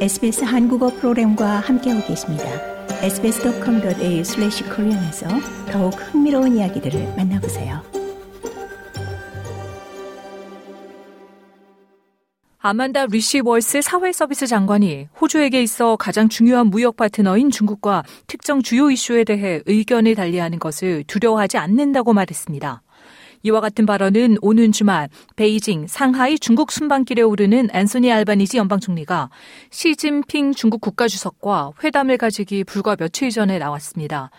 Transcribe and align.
SBS 0.00 0.44
한국어 0.44 0.88
프로그램과 0.88 1.60
함께하고 1.60 2.06
계십니다. 2.06 2.44
sbs.com.au/korean에서 3.02 5.28
더욱 5.70 5.90
흥미로운 5.90 6.56
이야기들을 6.56 7.16
만나보세요. 7.18 7.82
아만다 12.62 13.06
리시월스 13.06 13.80
사회서비스 13.82 14.46
장관이 14.46 15.08
호주에게 15.20 15.62
있어 15.62 15.96
가장 15.96 16.30
중요한 16.30 16.68
무역 16.68 16.96
파트너인 16.96 17.50
중국과 17.50 18.04
특정 18.26 18.62
주요 18.62 18.90
이슈에 18.90 19.24
대해 19.24 19.60
의견을 19.66 20.14
달리하는 20.14 20.58
것을 20.58 21.04
두려워하지 21.04 21.58
않는다고 21.58 22.14
말했습니다. 22.14 22.80
이와 23.42 23.60
같은 23.60 23.86
발언은 23.86 24.36
오는 24.42 24.72
주말 24.72 25.08
베이징, 25.36 25.86
상하이 25.86 26.38
중국 26.38 26.72
순방길에 26.72 27.22
오르는 27.22 27.68
앤소니 27.72 28.12
알바니지 28.12 28.58
연방 28.58 28.80
총리가 28.80 29.30
시진핑 29.70 30.52
중국 30.52 30.80
국가주석과 30.80 31.72
회담을 31.82 32.18
가지기 32.18 32.64
불과 32.64 32.96
며칠 32.96 33.30
전에 33.30 33.58
나왔습니다. 33.58 34.30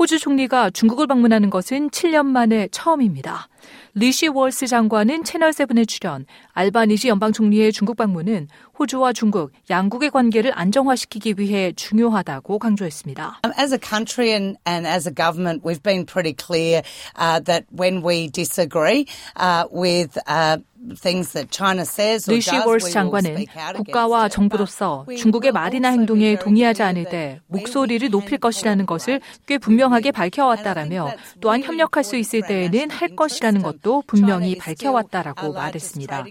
호주 0.00 0.18
총리가 0.18 0.70
중국을 0.70 1.06
방문하는 1.06 1.50
것은 1.50 1.90
7년 1.90 2.24
만에 2.24 2.68
처음입니다. 2.72 3.48
리시워스 3.92 4.66
장관은 4.66 5.24
채널7에 5.24 5.86
출연, 5.86 6.24
알바니지 6.54 7.08
연방 7.08 7.32
총리의 7.32 7.70
중국 7.70 7.98
방문은 7.98 8.48
호주와 8.78 9.12
중국 9.12 9.52
양국의 9.68 10.08
관계를 10.10 10.52
안정화시키기 10.54 11.34
위해 11.36 11.72
중요하다고 11.76 12.58
강조했습니다. 12.58 13.42
As 13.58 13.74
a 13.74 13.78
country 13.78 14.30
and, 14.30 14.56
and 14.66 14.88
as 14.88 15.06
a 15.06 15.14
government, 15.14 15.62
we've 15.62 15.82
been 15.82 16.06
pretty 16.06 16.32
clear 16.32 16.80
uh, 17.18 17.40
that 17.44 17.66
when 17.70 18.02
we 18.02 18.30
disagree 18.30 19.04
uh, 19.36 19.66
with 19.70 20.16
uh, 20.26 20.64
리시 22.26 22.56
월스 22.56 22.90
장관은 22.90 23.44
국가와 23.76 24.30
정부로서 24.30 25.04
중국의 25.18 25.52
말이나 25.52 25.90
행동에 25.90 26.38
동의하지 26.38 26.82
않을 26.82 27.04
때 27.04 27.40
목소리를 27.48 28.08
높일 28.08 28.38
것이라는 28.38 28.86
것을 28.86 29.20
꽤 29.46 29.58
분명하게 29.90 30.12
밝혀왔다라며 30.12 31.12
또한 31.40 31.62
협력할 31.62 32.04
수 32.04 32.16
있을 32.16 32.42
때에는 32.42 32.90
할 32.90 33.16
것이라는 33.16 33.60
것도 33.62 34.04
분명히 34.06 34.56
밝혀왔다라고 34.56 35.52
말했습니다. 35.52 36.24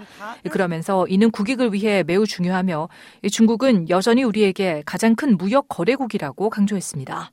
그러면서 0.49 1.05
이는 1.07 1.29
국익을 1.29 1.73
위해 1.73 2.03
매우 2.03 2.25
중요하며 2.25 2.87
중국은 3.31 3.89
여전히 3.89 4.23
우리에게 4.23 4.81
가장 4.85 5.15
큰 5.15 5.37
무역 5.37 5.67
거래국이라고 5.67 6.49
강조했습니다. 6.49 7.31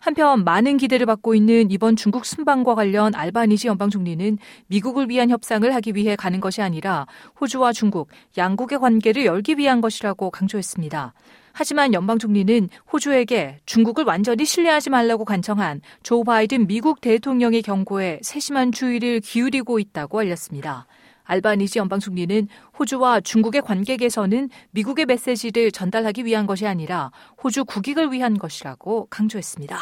한편 0.00 0.44
많은 0.44 0.78
기대를 0.78 1.04
받고 1.04 1.34
있는 1.34 1.70
이번 1.70 1.94
중국 1.94 2.24
순방과 2.24 2.74
관련 2.74 3.14
알바니지 3.14 3.68
연방 3.68 3.90
총리는 3.90 4.38
미국을 4.68 5.10
위한 5.10 5.28
협상을 5.28 5.72
하기 5.74 5.94
위해 5.94 6.16
가는 6.16 6.40
것이 6.40 6.62
아니라 6.62 7.06
호주와 7.38 7.74
중국 7.74 8.08
양국의 8.38 8.78
관계를 8.78 9.26
열기 9.26 9.58
위한 9.58 9.82
것이라고 9.82 10.30
강조했습니다. 10.30 11.12
하지만 11.52 11.92
연방 11.92 12.18
총리는 12.18 12.70
호주에게 12.90 13.58
중국을 13.66 14.04
완전히 14.04 14.46
신뢰하지 14.46 14.88
말라고 14.88 15.26
간청한 15.26 15.82
조 16.02 16.24
바이든 16.24 16.66
미국 16.66 17.02
대통령의 17.02 17.60
경고에 17.60 18.20
세심한 18.22 18.72
주의를 18.72 19.20
기울이고 19.20 19.78
있다고 19.78 20.20
알렸습니다. 20.20 20.86
알바니지 21.30 21.78
연방 21.78 22.00
총리는 22.00 22.48
호주와 22.78 23.20
중국의 23.20 23.62
관계 23.62 23.96
개선은 23.96 24.50
미국의 24.72 25.06
메시지를 25.06 25.70
전달하기 25.70 26.24
위한 26.24 26.46
것이 26.46 26.66
아니라 26.66 27.12
호주 27.42 27.64
국익을 27.64 28.12
위한 28.12 28.36
것이라고 28.36 29.06
강조했습니다. 29.10 29.78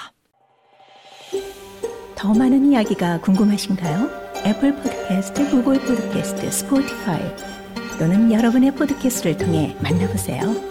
더 2.14 2.34
많은 2.34 2.72
이야기가 2.72 3.20
궁금하신가요? 3.20 4.28
애플 4.44 4.74
포드캐스트, 4.74 5.50
구글 5.50 5.80
포드캐스트, 5.80 6.50
스포티파이 6.50 7.22
또는 7.98 8.30
여러분의 8.33 8.74
포드캐스트를 8.74 9.36
통해 9.36 9.77
만나보세요. 9.83 10.67